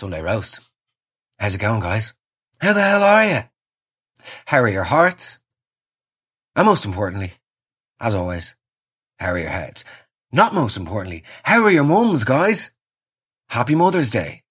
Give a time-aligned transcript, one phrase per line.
[0.00, 0.60] Sunday Roast.
[1.38, 2.14] How's it going, guys?
[2.58, 3.40] How the hell are you?
[4.46, 5.40] How are your hearts?
[6.56, 7.32] And most importantly,
[8.00, 8.56] as always,
[9.18, 9.84] how are your heads?
[10.32, 12.70] Not most importantly, how are your mums, guys?
[13.50, 14.42] Happy Mother's Day.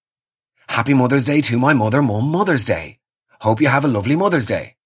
[0.68, 3.00] Happy Mother's Day to my mother, mum, Mother's Day.
[3.40, 4.76] Hope you have a lovely Mother's Day.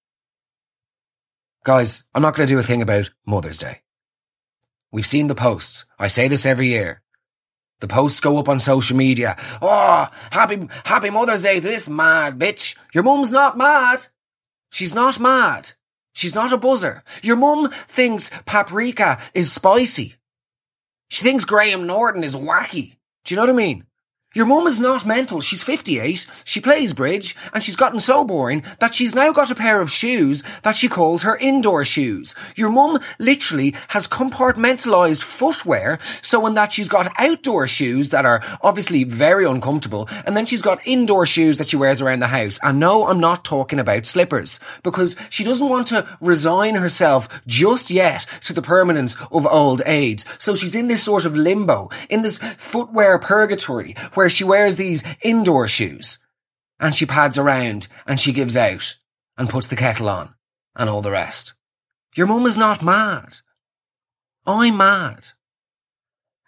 [1.63, 3.81] Guys, I'm not going to do a thing about Mother's Day.
[4.91, 5.85] We've seen the posts.
[5.99, 7.03] I say this every year.
[7.81, 9.35] The posts go up on social media.
[9.61, 12.77] Oh, happy, happy Mother's Day, this mad bitch.
[12.93, 14.07] Your mum's not mad.
[14.71, 15.71] She's not mad.
[16.13, 17.03] She's not a buzzer.
[17.21, 20.15] Your mum thinks paprika is spicy.
[21.09, 22.95] She thinks Graham Norton is wacky.
[23.25, 23.84] Do you know what I mean?
[24.35, 25.39] Your mum is not mental.
[25.39, 29.55] She's 58, she plays bridge, and she's gotten so boring that she's now got a
[29.55, 32.35] pair of shoes that she calls her indoor shoes.
[32.57, 38.43] Your mum literally has compartmentalized footwear so in that she's got outdoor shoes that are
[38.61, 42.59] obviously very uncomfortable, and then she's got indoor shoes that she wears around the house.
[42.61, 47.89] And no, I'm not talking about slippers, because she doesn't want to resign herself just
[47.89, 50.25] yet to the permanence of old age.
[50.39, 54.75] So she's in this sort of limbo, in this footwear purgatory, where where she wears
[54.75, 56.17] these indoor shoes
[56.79, 58.97] and she pads around and she gives out
[59.37, 60.33] and puts the kettle on
[60.75, 61.53] and all the rest.
[62.15, 63.35] Your mum is not mad.
[64.47, 65.27] I'm mad.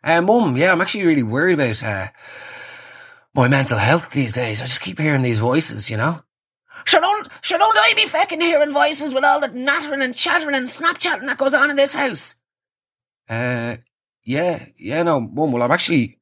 [0.03, 2.07] Uh, mum, yeah, I'm actually really worried about, uh,
[3.35, 4.59] my mental health these days.
[4.59, 6.23] I just keep hearing these voices, you know?
[6.83, 11.27] Sure don't I be fecking hearing voices with all the nattering and chattering and Snapchatting
[11.27, 12.33] that goes on in this house?
[13.29, 13.75] Uh,
[14.23, 16.16] yeah, yeah, no, mum, well, I'm actually,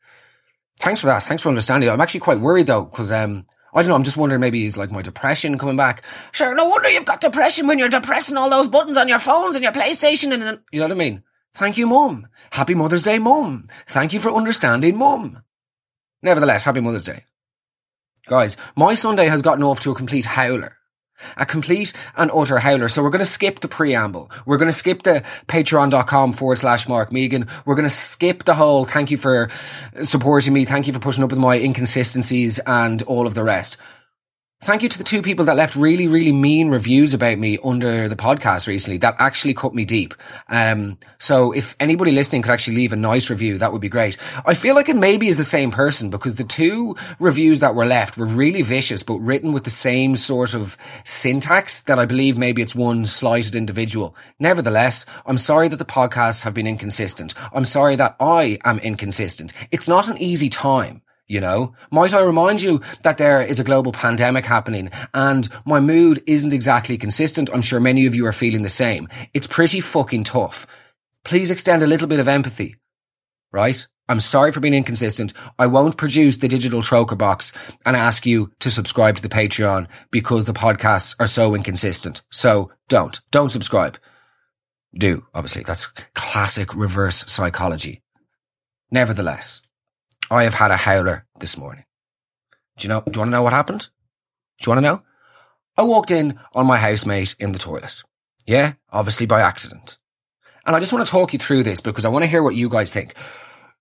[0.80, 1.24] Thanks for that.
[1.24, 1.90] Thanks for understanding.
[1.90, 3.96] I'm actually quite worried though, because um, I don't know.
[3.96, 6.03] I'm just wondering maybe is like my depression coming back.
[6.31, 9.56] Sure, no wonder you've got depression when you're depressing all those buttons on your phones
[9.56, 11.24] and your PlayStation and you know what I mean.
[11.53, 12.28] Thank you, Mum.
[12.52, 13.68] Happy Mother's Day, Mum.
[13.88, 15.41] Thank you for understanding, Mum.
[16.22, 17.24] Nevertheless, Happy Mother's Day.
[18.28, 20.78] Guys, my Sunday has gotten off to a complete howler.
[21.38, 22.90] A complete and utter howler.
[22.90, 24.30] So we're going to skip the preamble.
[24.46, 27.50] We're going to skip the patreon.com forward slash Mark McCabe.
[27.66, 29.50] We're going to skip the whole thank you for
[30.03, 30.66] supporting me.
[30.66, 33.78] Thank you for pushing up with my inconsistencies and all of the rest.
[34.66, 38.08] Thank you to the two people that left really, really mean reviews about me under
[38.08, 38.98] the podcast recently.
[38.98, 40.16] That actually cut me deep.
[40.50, 44.18] Um, so if anybody listening could actually leave a nice review, that would be great.
[44.44, 47.86] I feel like it maybe is the same person because the two reviews that were
[47.86, 52.36] left were really vicious, but written with the same sort of syntax that I believe
[52.36, 54.16] maybe it's one slighted individual.
[54.40, 57.36] Nevertheless, I'm sorry that the podcasts have been inconsistent.
[57.53, 59.53] I'm sorry that I am inconsistent.
[59.70, 61.03] It's not an easy time.
[61.28, 65.80] You know, might I remind you that there is a global pandemic happening and my
[65.80, 67.50] mood isn't exactly consistent.
[67.52, 69.08] I'm sure many of you are feeling the same.
[69.34, 70.68] It's pretty fucking tough.
[71.24, 72.75] Please extend a little bit of empathy,
[73.52, 73.88] right?
[74.08, 75.34] I'm sorry for being inconsistent.
[75.58, 77.53] I won't produce the digital Trócaire box
[77.88, 82.22] and ask you to subscribe to the Patreon because the podcasts are so inconsistent.
[82.30, 83.97] So don't, don't subscribe.
[84.94, 85.64] Do, obviously.
[85.64, 88.03] That's classic reverse psychology.
[88.91, 89.64] Nevertheless,
[90.30, 91.86] I have had a howler this morning.
[92.78, 93.90] Do you know, do you want to know what happened?
[94.59, 95.02] Do you want to know?
[95.78, 98.03] I walked in on my housemate in the toilet.
[98.46, 99.97] Yeah, obviously by accident.
[100.66, 102.56] And I just want to talk you through this because I want to hear what
[102.56, 103.16] you guys think.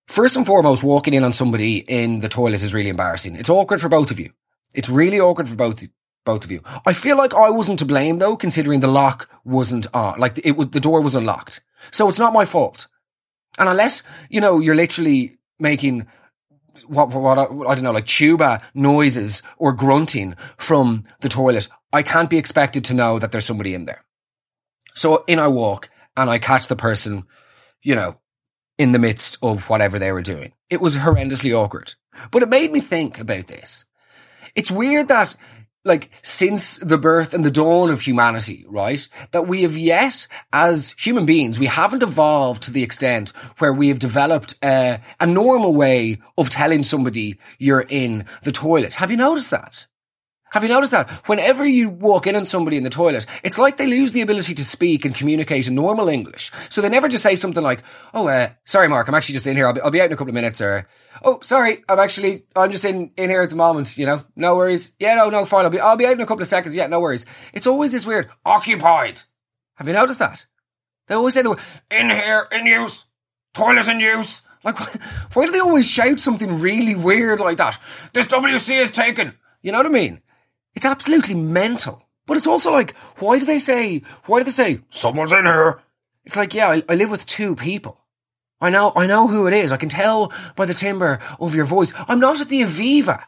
[0.07, 3.37] First and foremost, walking in on somebody in the toilet is really embarrassing.
[3.37, 4.33] It's awkward for both of you.
[4.75, 5.83] It's really awkward for both
[6.25, 6.63] both of you.
[6.87, 10.19] I feel like I wasn't to blame though, considering the lock wasn't on.
[10.19, 11.63] Like it was, the door was unlocked.
[11.91, 12.89] So it's not my fault.
[13.59, 16.07] And unless, you know, you're literally making
[16.87, 22.31] what, what, I don't know, like tuba noises or grunting from the toilet, I can't
[22.31, 24.05] be expected to know that there's somebody in there.
[24.95, 27.25] So in I walk and I catch the person,
[27.83, 28.19] you know,
[28.79, 30.53] in the midst of whatever they were doing.
[30.71, 31.95] It was horrendously awkward,
[32.31, 33.85] but it made me think about this.
[34.55, 35.37] It's weird that
[35.85, 39.07] like since the birth and the dawn of humanity, right?
[39.33, 43.89] That we have yet, as human beings, we haven't evolved to the extent where we
[43.89, 48.95] have developed a normal way of telling somebody you're in the toilet.
[48.95, 49.87] Have you noticed that?
[50.55, 51.11] Have you noticed that?
[51.27, 54.55] Whenever you walk in on somebody in the toilet, it's like they lose the ability
[54.55, 56.53] to speak and communicate in normal English.
[56.69, 57.83] So they never just say something like,
[58.15, 59.67] Oh, uh, sorry, Mark, I'm actually just in here.
[59.67, 60.87] I'll be, I'll be out in a couple of minutes or,
[61.25, 64.55] Oh, sorry, I'm actually, I'm just in, in here at the moment, you know, no
[64.55, 64.93] worries.
[65.01, 65.65] Yeah, no, no, fine.
[65.65, 66.73] I'll be, I'll be out in a couple of seconds.
[66.77, 67.27] Yeah, no worries.
[67.53, 69.23] It's always this weird occupied.
[69.75, 70.47] Have you noticed that?
[71.09, 71.61] They always say the word
[71.91, 73.07] in here, in use,
[73.55, 74.43] toilet in use.
[74.63, 74.79] Like,
[75.35, 77.77] why do they always shout something really weird like that?
[78.13, 79.35] This WC is taken.
[79.65, 80.21] You know what I mean?
[80.75, 82.03] It's absolutely mental.
[82.27, 85.83] But it's also like, why do they say, why do they say, someone's in here?
[86.25, 88.01] It's like, yeah, I, I live with two people.
[88.61, 89.73] I know, I know who it is.
[89.73, 91.93] I can tell by the timbre of your voice.
[92.09, 93.25] I'm not at the Aviva.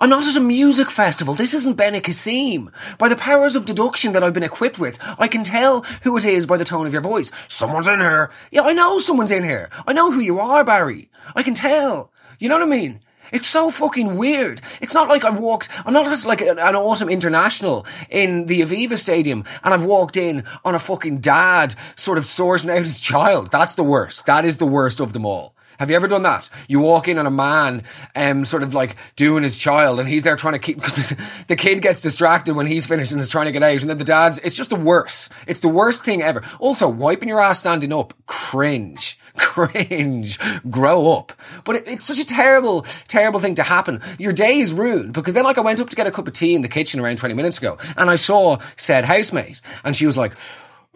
[0.00, 1.34] I'm not at a music festival.
[1.34, 2.72] This isn't Benicassim.
[2.98, 6.24] By the powers of deduction that I've been equipped with, I can tell who it
[6.24, 7.32] is by the tone of your voice.
[7.48, 8.30] Someone's in here.
[8.52, 9.68] Yeah, I know someone's in here.
[9.86, 11.10] I know who you are, Barry.
[11.34, 12.12] I can tell.
[12.38, 13.00] You know what I mean?
[13.32, 14.60] It's so fucking weird.
[14.80, 18.60] It's not like I've walked, I'm not just like an, an autumn international in the
[18.60, 23.00] Aviva Stadium and I've walked in on a fucking dad sort of sorting out his
[23.00, 23.50] child.
[23.50, 24.26] That's the worst.
[24.26, 25.54] That is the worst of them all.
[25.78, 26.50] Have you ever done that?
[26.66, 27.84] You walk in on a man,
[28.16, 31.10] um, sort of like doing his child, and he's there trying to keep because
[31.46, 33.98] the kid gets distracted when he's finished and is trying to get out, and then
[33.98, 34.38] the dad's.
[34.40, 35.30] It's just the worst.
[35.46, 36.42] It's the worst thing ever.
[36.58, 40.38] Also, wiping your ass standing up, cringe, cringe.
[40.68, 41.32] Grow up.
[41.64, 44.02] But it, it's such a terrible, terrible thing to happen.
[44.18, 46.32] Your day is ruined because then, like, I went up to get a cup of
[46.32, 50.06] tea in the kitchen around twenty minutes ago, and I saw said housemate, and she
[50.06, 50.34] was like,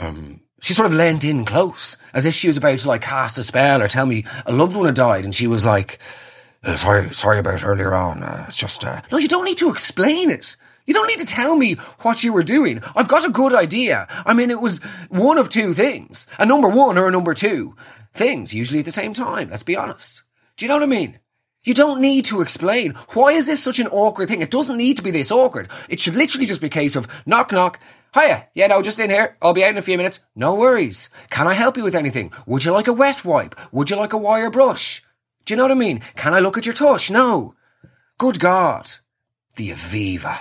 [0.01, 3.37] um she sort of leant in close, as if she was about to like cast
[3.37, 5.99] a spell or tell me a loved one had died, and she was like,
[6.65, 8.23] uh, "Sorry, sorry about earlier on.
[8.23, 9.19] Uh, it's just uh, no.
[9.19, 10.57] You don't need to explain it.
[10.87, 12.81] You don't need to tell me what you were doing.
[12.95, 14.07] I've got a good idea.
[14.25, 14.79] I mean, it was
[15.11, 17.75] one of two things: a number one or a number two
[18.13, 19.51] things, usually at the same time.
[19.51, 20.23] Let's be honest.
[20.57, 21.19] Do you know what I mean?
[21.65, 22.95] You don't need to explain.
[23.15, 24.43] Why is this such an awkward thing?
[24.43, 25.69] It doesn't need to be this awkward.
[25.89, 27.79] It should literally just be a case of knock knock.
[28.15, 28.49] Hiya.
[28.55, 29.37] Yeah, no, just in here.
[29.41, 30.21] I'll be out in a few minutes.
[30.35, 31.09] No worries.
[31.31, 32.33] Can I help you with anything?
[32.47, 33.55] Would you like a wet wipe?
[33.73, 35.03] Would you like a wire brush?
[35.45, 36.01] Do you know what I mean?
[36.17, 37.11] Can I look at your tush?
[37.11, 37.55] No.
[38.19, 38.91] Good God.
[39.57, 40.41] The Aviva.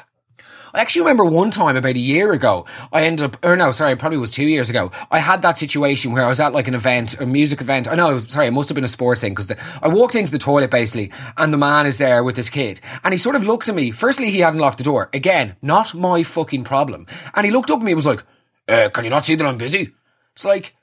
[0.74, 3.96] I actually remember one time about a year ago, I ended up, or no, sorry,
[3.96, 4.92] probably was two years ago.
[5.12, 7.88] I had that situation where I was at like an event, a music event.
[7.88, 9.52] I know, sorry, it must have been a sports thing because
[9.82, 13.14] I walked into the toilet basically and the man is there with this kid and
[13.14, 13.92] he sort of looked at me.
[13.92, 15.10] Firstly, he hadn't locked the door.
[15.14, 17.08] Again, not my fucking problem.
[17.34, 18.24] And he looked up at me and was like,
[18.68, 19.92] uh, can you not see that I'm busy?
[20.34, 20.76] It's like,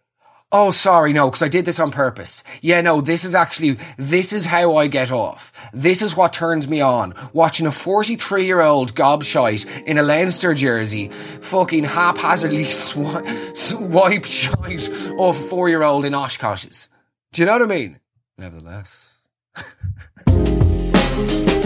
[0.50, 2.42] Oh, sorry, no, because I did this on purpose.
[2.62, 5.52] Yeah, no, this is actually, this is how I get off.
[5.74, 7.12] This is what turns me on.
[7.34, 13.20] Watching a 43 year old gobshite in a Leinster jersey fucking haphazardly sw-
[13.52, 16.88] swipe shite off a four year old in Oshkoshes.
[17.32, 18.00] Do you know what I mean?
[18.38, 19.18] Nevertheless.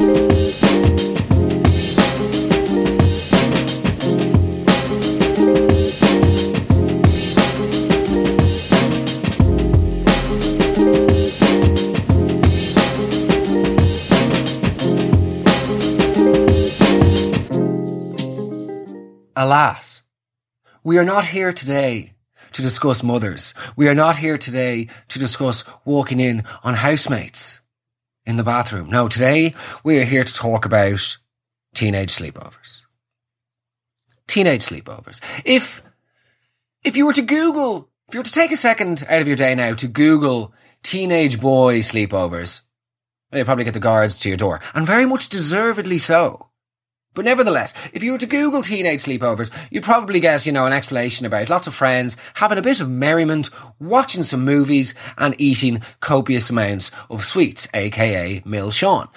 [19.35, 20.03] Alas,
[20.85, 22.13] we are not here today
[22.53, 23.55] to discuss mothers.
[23.77, 27.61] We are not here today to discuss walking in on housemates
[28.27, 28.91] in the bathroom.
[28.91, 31.17] No, today we are here to talk about
[31.75, 32.83] teenage sleepovers.
[34.27, 35.23] Teenage sleepovers.
[35.45, 35.83] If,
[36.85, 39.37] if you were to Google, if you were to take a second out of your
[39.37, 40.53] day now to Google
[40.83, 42.63] teenage boy sleepovers,
[43.33, 44.61] you'll probably get the guards to your door.
[44.75, 46.51] And very much deservedly so.
[47.15, 50.73] But nevertheless, if you were to Google teenage sleepovers, you'd probably get, you know, an
[50.73, 55.83] explanation about lots of friends having a bit of merriment, watching some movies, and eating
[56.01, 59.09] copious amounts of sweets, aka milseáin.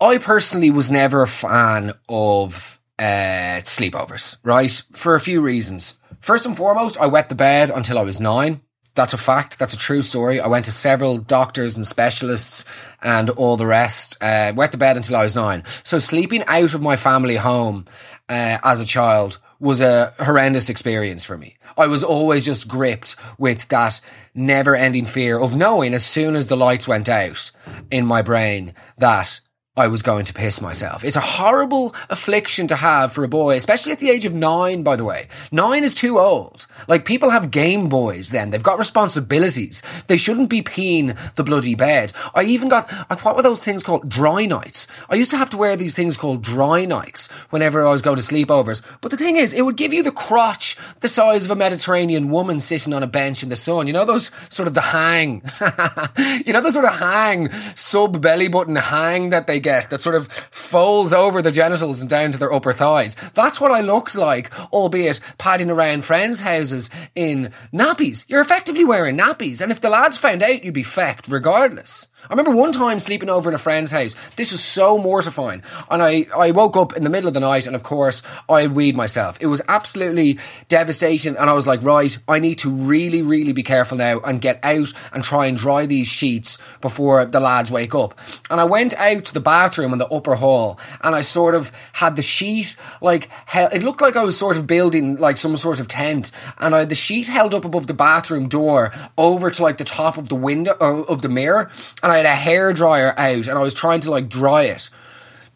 [0.00, 4.82] I personally was never a fan of uh, sleepovers, right?
[4.92, 5.98] For a few reasons.
[6.20, 8.62] First and foremost, I wet the bed until I was nine.
[8.94, 9.58] That's a fact.
[9.58, 10.40] That's a true story.
[10.40, 12.64] I went to several doctors and specialists
[13.02, 14.16] and all the rest.
[14.20, 15.64] Uh, went to bed until I was nine.
[15.82, 17.86] So sleeping out of my family home
[18.28, 21.56] uh, as a child was a horrendous experience for me.
[21.76, 24.00] I was always just gripped with that
[24.34, 27.50] never ending fear of knowing as soon as the lights went out
[27.90, 29.40] in my brain that
[29.76, 31.02] I was going to piss myself.
[31.02, 34.84] It's a horrible affliction to have for a boy, especially at the age of nine,
[34.84, 35.26] by the way.
[35.50, 36.68] Nine is too old.
[36.86, 38.50] Like, people have Game Boys then.
[38.50, 39.82] They've got responsibilities.
[40.06, 42.12] They shouldn't be peeing the bloody bed.
[42.36, 44.08] I even got, uh, what were those things called?
[44.08, 44.86] DryNites.
[45.10, 48.22] I used to have to wear these things called DryNites whenever I was going to
[48.22, 48.80] sleepovers.
[49.00, 52.30] But the thing is, it would give you the crotch the size of a Mediterranean
[52.30, 53.88] woman sitting on a bench in the sun.
[53.88, 55.42] You know, those sort of the hang.
[56.46, 60.14] you know, those sort of hang, sub belly button hang that they get that sort
[60.14, 63.16] of folds over the genitals and down to their upper thighs.
[63.34, 68.24] That's what I looks like, albeit padding around friends' houses in nappies.
[68.28, 72.06] You're effectively wearing nappies, and if the lads found out, you'd be fecked regardless.
[72.28, 74.16] I remember one time sleeping over in a friend's house.
[74.36, 75.62] This was so mortifying.
[75.90, 78.66] And I, I woke up in the middle of the night and of course I
[78.66, 79.36] weed myself.
[79.40, 80.38] It was absolutely
[80.68, 81.36] devastating.
[81.36, 84.58] And I was like, right, I need to really, really be careful now and get
[84.62, 88.18] out and try and dry these sheets before the lads wake up.
[88.48, 91.72] And I went out to the bathroom in the upper hall and I sort of
[91.92, 95.78] had the sheet like, it looked like I was sort of building like some sort
[95.78, 99.62] of tent and I had the sheet held up above the bathroom door over to
[99.62, 101.70] like the top of the window uh, of the mirror
[102.02, 104.90] and had a hair dryer out and I was trying to like dry it.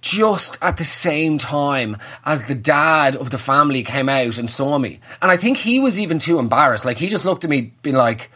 [0.01, 4.79] just at the same time as the dad of the family came out and saw
[4.79, 5.01] me.
[5.21, 6.85] And I think he was even too embarrassed.
[6.85, 8.31] Like, he just looked at me being like,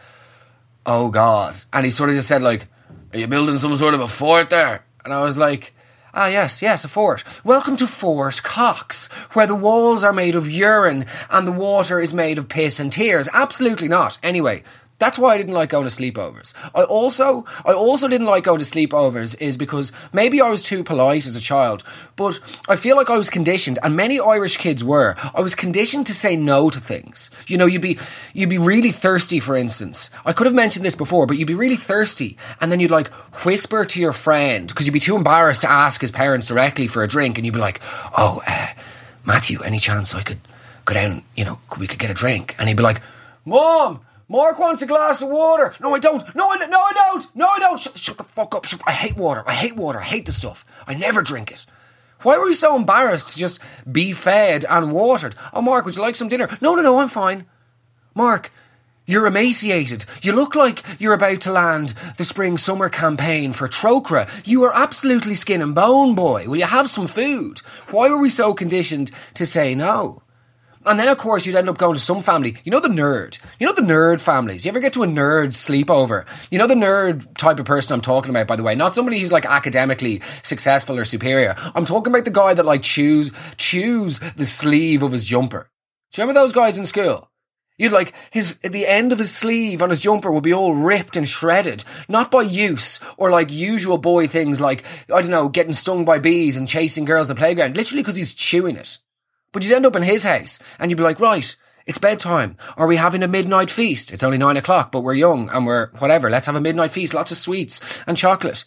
[0.85, 1.57] oh God.
[1.71, 2.67] And he sort of just said, like,
[3.13, 4.83] are you building some sort of a fort there?
[5.05, 5.73] And I was like,
[6.15, 7.23] Ah, yes, yes, a fort.
[7.43, 12.13] Welcome to Fort Cox, where the walls are made of urine and the water is
[12.13, 13.27] made of piss and tears.
[13.33, 14.19] Absolutely not.
[14.21, 14.61] Anyway,
[15.03, 16.53] that's why I didn't like going to sleepovers.
[16.73, 20.81] I also, I also didn't like going to sleepovers is because maybe I was too
[20.81, 21.83] polite as a child,
[22.15, 25.17] but I feel like I was conditioned, and many Irish kids were.
[25.35, 27.29] I was conditioned to say no to things.
[27.47, 27.99] You know, you'd be,
[28.33, 30.09] you'd be really thirsty, for instance.
[30.25, 33.09] I could have mentioned this before, but you'd be really thirsty, and then you'd like
[33.43, 37.03] whisper to your friend because you'd be too embarrassed to ask his parents directly for
[37.03, 37.81] a drink, and you'd be like,
[38.17, 38.67] "Oh, uh,
[39.25, 40.39] Matthew, any chance I could
[40.85, 41.23] go down?
[41.35, 43.01] You know, we could get a drink?" And he'd be like,
[43.43, 45.73] "Mom." Mark wants a glass of water.
[45.79, 46.23] No, I don't.
[46.35, 47.35] No, I, no, I don't.
[47.35, 47.79] No, I don't.
[47.79, 48.65] Shut, shut the fuck up.
[48.65, 49.43] Shut, I hate water.
[49.45, 49.99] I hate water.
[49.99, 50.65] I hate the stuff.
[50.87, 51.65] I never drink it.
[52.23, 55.35] Why were you so embarrassed to just be fed and watered?
[55.53, 56.47] Oh, Mark, would you like some dinner?
[56.61, 57.45] No, no, no, I'm fine.
[58.15, 58.51] Mark,
[59.05, 60.05] you're emaciated.
[60.21, 64.29] You look like you're about to land the spring summer campaign for Trócaire.
[64.47, 66.47] You are absolutely skin and bone, boy.
[66.47, 67.59] Will you have some food?
[67.91, 70.22] Why were we so conditioned to say no?
[70.85, 72.57] And then, of course, you'd end up going to some family.
[72.63, 73.39] You know the nerd.
[73.59, 74.65] You know the nerd families.
[74.65, 76.25] You ever get to a nerd sleepover?
[76.51, 78.75] You know the nerd type of person I'm talking about, by the way.
[78.75, 81.55] Not somebody who's like academically successful or superior.
[81.73, 85.69] I'm talking about the guy that like chews, chews the sleeve of his jumper.
[86.11, 87.29] Do you remember those guys in school?
[87.77, 91.17] You'd like his the end of his sleeve on his jumper would be all ripped
[91.17, 95.73] and shredded, not by use or like usual boy things like I don't know, getting
[95.73, 98.99] stung by bees and chasing girls at the playground, literally because he's chewing it.
[99.53, 101.55] But you'd end up in his house and you'd be like, right,
[101.85, 102.57] it's bedtime.
[102.75, 104.11] Are we having a midnight feast?
[104.11, 106.29] It's only nine o'clock, but we're young and we're whatever.
[106.29, 107.13] Let's have a midnight feast.
[107.13, 108.65] Lots of sweets and chocolate.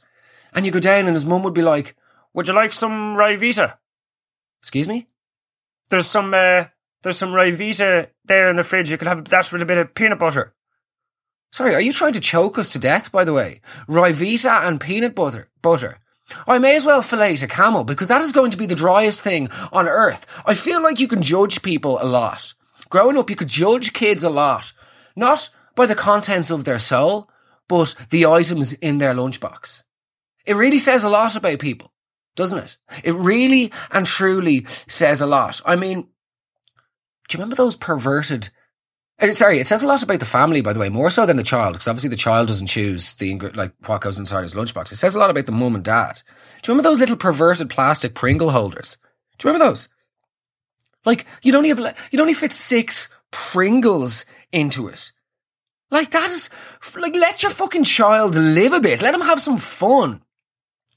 [0.54, 1.96] And you go down and his mum would be like,
[2.32, 3.76] Would you like some Ryvita?
[4.60, 5.06] excuse me?
[5.90, 6.64] There's some uh,
[7.02, 8.90] there's some Ryvita there in the fridge.
[8.90, 10.54] You could have that with a bit of peanut butter.
[11.52, 13.60] Sorry, are you trying to choke us to death, by the way?
[13.88, 15.48] Ryvita and peanut butter.
[15.62, 15.98] Butter.
[16.46, 19.22] I may as well fillet a camel because that is going to be the driest
[19.22, 20.26] thing on earth.
[20.44, 22.54] I feel like you can judge people a lot.
[22.88, 24.72] Growing up, you could judge kids a lot.
[25.14, 27.30] Not by the contents of their soul,
[27.68, 29.82] but the items in their lunchbox.
[30.44, 31.92] It really says a lot about people,
[32.34, 32.76] doesn't it?
[33.02, 35.60] It really and truly says a lot.
[35.64, 36.02] I mean,
[37.28, 38.50] do you remember those perverted
[39.18, 41.38] Uh, sorry, it says a lot about the family, by the way, more so than
[41.38, 44.92] the child, because obviously the child doesn't choose the like what goes inside his lunchbox.
[44.92, 46.22] It says a lot about the mum and dad.
[46.62, 48.98] Do you remember those little perverted plastic Pringle holders?
[49.38, 49.88] Do you remember those?
[51.06, 55.12] Like you'd only have you'd only fit six Pringles into it.
[55.90, 56.50] Like that is
[56.96, 59.00] like let your fucking child live a bit.
[59.00, 60.22] Let him have some fun.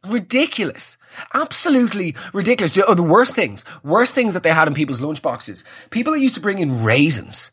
[0.06, 0.98] Ridiculous.
[1.34, 2.78] Absolutely ridiculous.
[2.86, 5.64] Oh, the worst things, worst things that they had in people's lunchboxes.
[5.90, 7.52] People used to bring in raisins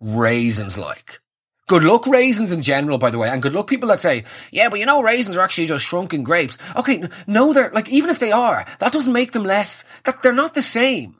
[0.00, 1.20] raisins like.
[1.68, 4.22] Good luck raisins in general, by the way, and good luck people that say,
[4.52, 6.58] yeah, but you know, raisins are actually just shrunken grapes.
[6.76, 10.32] Okay, no, they're like, even if they are, that doesn't make them less, that they're
[10.32, 11.16] not the same.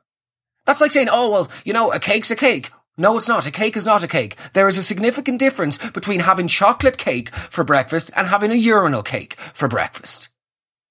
[0.65, 2.71] That's like saying, oh, well, you know, a cake's a cake.
[2.97, 3.47] No, it's not.
[3.47, 4.37] A cake is not a cake.
[4.53, 9.03] There is a significant difference between having chocolate cake for breakfast and having a urinal
[9.03, 10.31] cake for breakfast.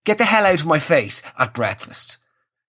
[0.04, 2.18] Get the hell out of my face at breakfast.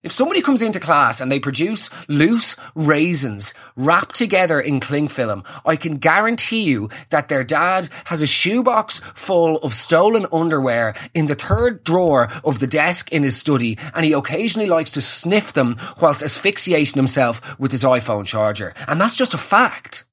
[0.03, 5.43] If somebody comes into class and they produce loose raisins wrapped together in cling film,
[5.65, 11.25] I can guarantee you that their dad has a shoebox full of stolen underwear in
[11.25, 15.53] the third drawer of the desk in his study and he occasionally likes to sniff
[15.53, 18.75] them whilst asphyxiating himself with his iPhone charger.
[18.87, 20.06] And that's just a fact.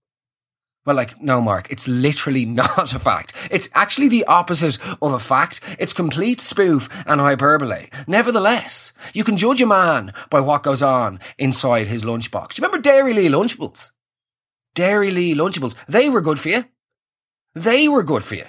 [0.87, 3.33] Well, like, no, Mark, it's literally not a fact.
[3.50, 5.61] It's actually the opposite of a fact.
[5.79, 7.88] It's complete spoof and hyperbole.
[8.07, 12.59] Nevertheless, you can judge a man by what goes on inside his lunchbox.
[12.59, 13.93] You remember Dairylea Lunchables?
[14.75, 15.75] Dairylea Lunchables.
[15.88, 16.64] They were good for you.
[17.55, 18.45] They were good for you.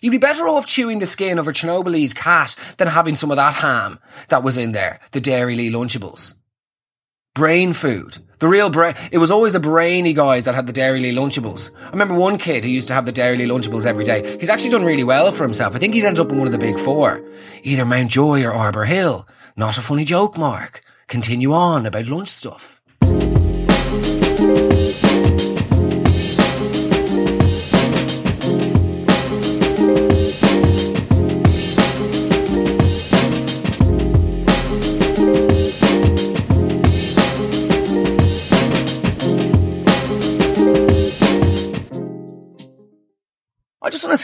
[0.00, 3.36] You'd be better off chewing the skin of a Chernobylese cat than having some of
[3.36, 3.98] that ham
[4.28, 6.34] that was in there, the Dairylea Lunchables.
[7.34, 8.18] Brain food.
[8.38, 8.94] The real brain.
[9.10, 11.72] It was always the brainy guys that had the Dairylea Lunchables.
[11.86, 14.38] I remember one kid who used to have the Dairylea Lunchables every day.
[14.38, 15.74] He's actually done really well for himself.
[15.74, 17.24] I think he's ended up in one of the big four.
[17.64, 19.26] Either Mountjoy or Arbour Hill.
[19.56, 20.82] Not a funny joke, Mark.
[21.08, 22.80] Continue on about lunch stuff.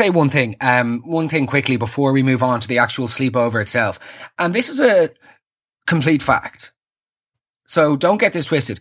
[0.02, 3.61] Say one thing, um, one thing quickly before we move on to the actual sleepover
[3.61, 3.99] itself.
[4.38, 5.11] And this is a,
[5.90, 6.73] Complete fact.
[7.66, 8.78] So don't get this twisted.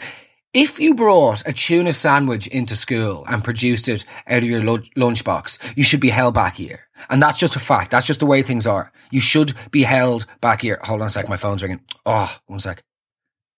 [0.53, 5.75] If you brought a tuna sandwich into school and produced it out of your lunchbox,
[5.75, 6.81] you should be held back here.
[7.09, 7.89] And that's just a fact.
[7.89, 8.91] That's just the way things are.
[9.09, 10.79] You should be held back here.
[10.83, 11.27] Hold on a sec.
[11.27, 11.81] My phone's ringing.
[12.05, 12.83] Oh, one sec.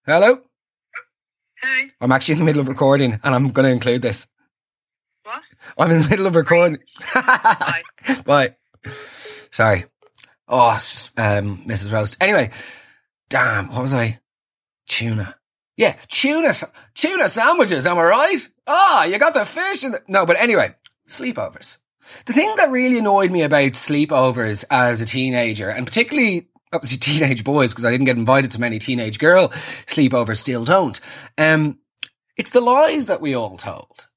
[0.05, 0.39] Hello?
[1.61, 4.27] Hey, I'm actually in the middle of recording and I'm going to include this.
[5.77, 6.79] I'm in the middle of recording.
[7.13, 7.81] Bye.
[8.25, 8.55] Bye.
[9.51, 9.85] Sorry.
[10.47, 11.91] Oh, um, Mrs.
[11.91, 12.17] Roast.
[12.21, 12.51] Anyway,
[13.29, 14.19] damn, what was I?
[14.87, 15.35] Tuna.
[15.77, 16.53] Yeah, tuna,
[16.93, 18.49] tuna sandwiches, am I right?
[18.67, 20.75] Ah, you got the fish in the, no, but anyway,
[21.07, 21.77] sleepovers.
[22.25, 27.43] The thing that really annoyed me about sleepovers as a teenager, and particularly obviously teenage
[27.43, 29.47] boys, because I didn't get invited to many teenage girl
[29.87, 30.99] sleepovers, still don't,
[31.37, 31.79] um,
[32.37, 34.07] it's the lies that we all told.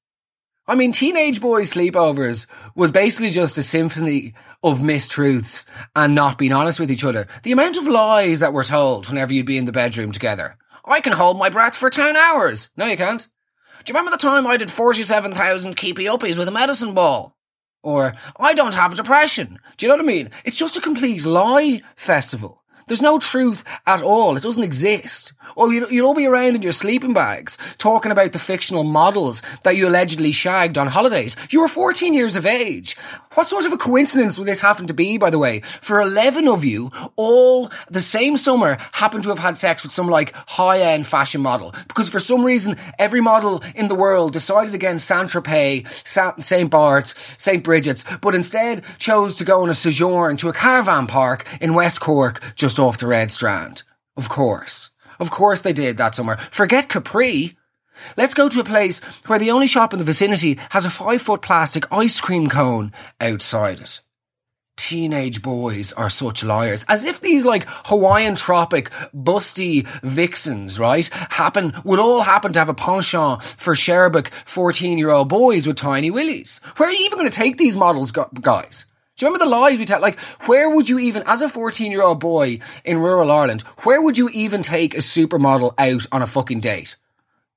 [0.67, 6.53] I mean, teenage boys sleepovers was basically just a symphony of mistruths and not being
[6.53, 7.27] honest with each other.
[7.43, 10.57] The amount of lies that were told whenever you'd be in the bedroom together.
[10.83, 12.69] I can hold my breath for 10 hours.
[12.75, 13.21] No, you can't.
[13.21, 17.37] Do you remember the time I did 47,000 keepy uppies with a medicine ball?
[17.83, 19.59] Or, I don't have depression.
[19.77, 20.31] Do you know what I mean?
[20.45, 22.63] It's just a complete lie festival.
[22.87, 24.37] There's no truth at all.
[24.37, 25.33] It doesn't exist.
[25.55, 29.41] Or you- you'll all be around in your sleeping bags talking about the fictional models
[29.63, 31.35] that you allegedly shagged on holidays.
[31.49, 32.95] You were 14 years of age.
[33.33, 35.61] What sort of a coincidence would this happen to be, by the way?
[35.81, 40.07] For 11 of you, all the same summer happen to have had sex with some
[40.07, 41.73] like high-end fashion model.
[41.87, 45.85] Because for some reason, every model in the world decided against Saint-Tropez,
[46.41, 46.69] St.
[46.69, 47.63] Bart's, St.
[47.63, 51.99] Bridget's, but instead chose to go on a sojourn to a caravan park in West
[51.99, 53.83] Cork, just off the Red Strand.
[54.17, 54.89] Of course.
[55.19, 56.37] Of course they did that summer.
[56.51, 57.55] Forget Capri.
[58.17, 61.21] Let's go to a place where the only shop in the vicinity has a five
[61.21, 64.01] foot plastic ice cream cone outside it.
[64.77, 66.85] Teenage boys are such liars.
[66.89, 72.69] As if these like Hawaiian tropic busty vixens, right, happen, would all happen to have
[72.69, 76.59] a penchant for Sherbrooke 14 year old boys with tiny willies.
[76.77, 78.85] Where are you even going to take these models, guys?
[79.17, 80.01] Do you remember the lies we tell?
[80.01, 84.01] Like, where would you even, as a 14 year old boy in rural Ireland, where
[84.01, 86.97] would you even take a supermodel out on a fucking date?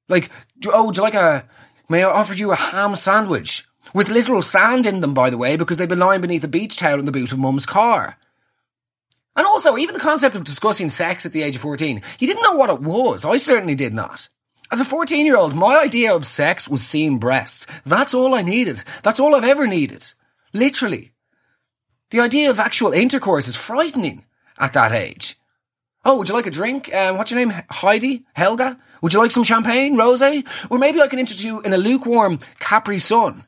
[0.09, 1.49] Like, do, oh, do you like a,
[1.89, 3.67] may I offer you a ham sandwich?
[3.93, 6.77] With literal sand in them, by the way, because they've been lying beneath a beach
[6.77, 8.19] towel in the boot of mum's car.
[9.35, 12.43] And also, even the concept of discussing sex at the age of 14, you didn't
[12.43, 13.25] know what it was.
[13.25, 14.29] I certainly did not.
[14.71, 17.67] As a 14 year old, my idea of sex was seeing breasts.
[17.87, 18.85] That's all I needed.
[19.03, 20.05] That's all I've ever needed.
[20.53, 21.13] Literally.
[22.11, 24.25] The idea of actual intercourse is frightening
[24.59, 25.39] at that age.
[26.05, 26.93] Oh, would you like a drink?
[26.95, 27.53] Um, what's your name?
[27.71, 28.25] Heidi?
[28.35, 28.79] Helga?
[29.03, 29.97] Would you like some champagne?
[29.97, 30.47] Rosé?
[30.71, 33.45] Or maybe I can interest you in a lukewarm Capri Sun.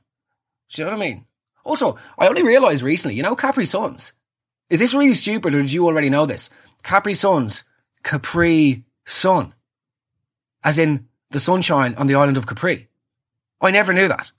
[0.71, 1.27] Do you know what I mean?
[1.65, 4.13] Also, I only realised recently, you know Capri Suns?
[4.69, 6.51] Is this really stupid or did you already know this?
[6.83, 7.65] Capri Suns.
[8.03, 9.55] Capri Sun.
[10.63, 12.89] As in the sunshine on the island of Capri.
[13.61, 14.33] I never knew that.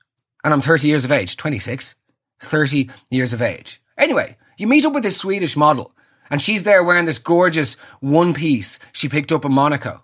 [0.44, 1.38] And I'm 30 years of age.
[1.38, 1.96] 26.
[2.40, 3.81] 30 years of age.
[4.02, 5.96] Anyway, you meet up with this Swedish model
[6.32, 10.04] and she's there wearing this gorgeous one piece she picked up in Monaco.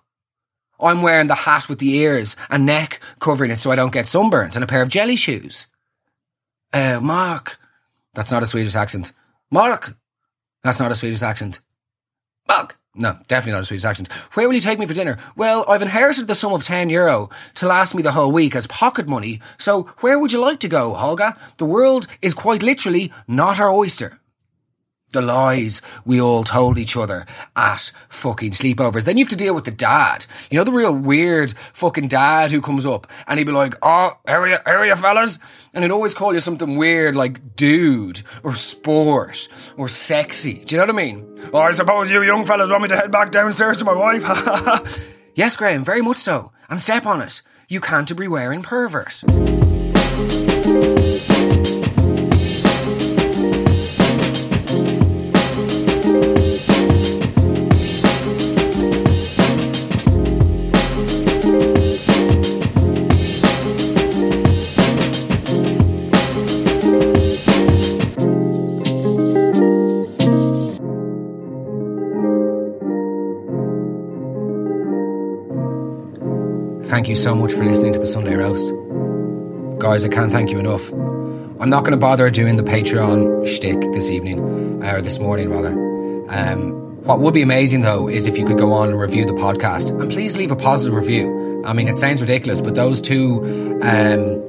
[0.78, 4.04] I'm wearing the hat with the ears and neck covering it so I don't get
[4.04, 5.66] sunburns and a pair of jelly shoes.
[6.72, 7.58] Uh, Mark.
[8.14, 9.12] That's not a Swedish accent.
[9.50, 9.96] Mark.
[10.62, 11.60] That's not a Swedish accent.
[12.46, 12.77] Mark.
[12.94, 14.10] No, definitely not a Swedish accent.
[14.34, 15.18] Where will you take me for dinner?
[15.36, 18.66] Well, I've inherited the sum of 10 euro to last me the whole week as
[18.66, 21.36] pocket money, so where would you like to go, Holga?
[21.58, 24.18] The world is quite literally not our oyster.
[25.10, 27.24] The lies we all told each other
[27.56, 29.04] at fucking sleepovers.
[29.04, 30.26] Then you have to deal with the dad.
[30.50, 34.12] You know the real weird fucking dad who comes up and he'd be like, "Oh,
[34.26, 35.38] how are you, how are you fellas?"
[35.72, 40.64] And he'd always call you something weird like dude or sport or sexy.
[40.64, 41.50] Do you know what I mean?
[41.54, 45.00] Oh, I suppose you young fellas want me to head back downstairs to my wife.
[45.34, 46.52] yes, Graham, very much so.
[46.68, 47.40] And step on it.
[47.68, 49.22] You can't be wearing pervert.
[77.08, 78.74] You so much for listening to the Sunday Roast.
[79.78, 80.92] Guys, I can't thank you enough.
[80.92, 85.70] I'm not going to bother doing the Patreon shtick this evening, or this morning rather.
[86.28, 86.72] Um,
[87.04, 89.88] what would be amazing though is if you could go on and review the podcast,
[89.98, 91.62] and please leave a positive review.
[91.64, 93.40] I mean, it sounds ridiculous, but those two
[93.82, 94.46] um,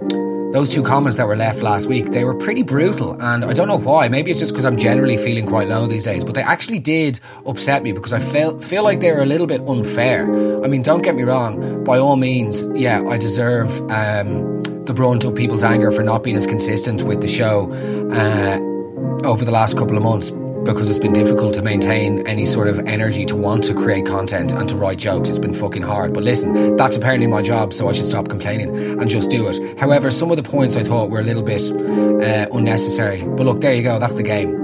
[0.52, 3.14] those two comments that were left last week, they were pretty brutal.
[3.22, 4.08] And I don't know why.
[4.08, 6.24] Maybe it's just because I'm generally feeling quite low these days.
[6.24, 9.48] But they actually did upset me because I feel, feel like they were a little
[9.48, 10.24] bit unfair.
[10.64, 11.84] I mean, don't get me wrong.
[11.84, 16.36] By all means, yeah, I deserve um, the brunt of people's anger for not being
[16.36, 17.72] as consistent with the show
[18.12, 20.32] uh, over the last couple of months
[20.74, 24.52] because it's been difficult to maintain any sort of energy to want to create content
[24.52, 25.30] and to write jokes.
[25.30, 26.14] It's been fucking hard.
[26.14, 29.80] But listen, that's apparently my job, so I should stop complaining and just do it.
[29.80, 33.24] However, some of the points I thought were a little bit uh, unnecessary.
[33.24, 34.00] But look, there you go.
[34.00, 34.56] That's the game.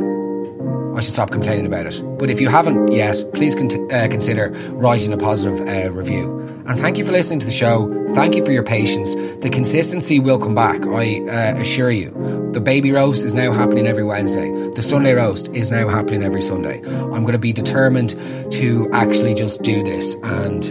[0.96, 2.02] I should stop complaining about it.
[2.18, 6.40] But if you haven't yet, please con- uh, consider writing a positive uh, review.
[6.68, 7.92] And thank you for listening to the show.
[8.16, 9.14] Thank you for your patience.
[9.16, 12.45] The consistency will come back, I uh, assure you.
[12.56, 14.50] The baby roast is now happening every Wednesday.
[14.50, 16.78] The Sunday roast is now happening every Sunday.
[16.88, 18.12] I'm going to be determined
[18.54, 20.64] to actually just do this and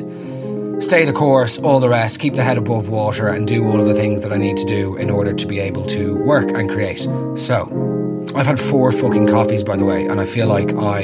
[0.83, 3.87] stay the course, all the rest, keep the head above water, and do all of
[3.87, 6.71] the things that I need to do in order to be able to work and
[6.71, 7.01] create.
[7.35, 11.01] So, I've had four fucking coffees, by the way, and I feel like I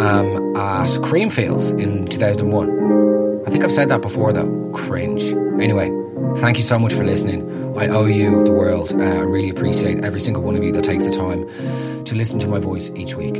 [0.00, 3.42] am at Creamfields in 2001.
[3.46, 4.70] I think I've said that before, though.
[4.72, 5.24] Cringe.
[5.60, 5.90] Anyway,
[6.36, 7.42] thank you so much for listening.
[7.78, 8.92] I owe you the world.
[8.92, 11.46] Uh, I really appreciate every single one of you that takes the time
[12.04, 13.36] to listen to my voice each week.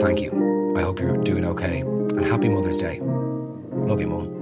[0.00, 0.74] Thank you.
[0.76, 3.00] I hope you're doing okay, and happy Mother's Day.
[3.00, 4.35] Love you, Mum.